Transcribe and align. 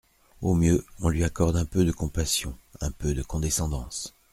Au 0.41 0.55
mieux, 0.55 0.83
on 1.01 1.09
lui 1.09 1.23
accorde 1.23 1.57
un 1.57 1.65
peu 1.65 1.85
de 1.85 1.91
compassion, 1.91 2.57
un 2.79 2.89
peu 2.89 3.13
de 3.13 3.21
condescendance. 3.21 4.15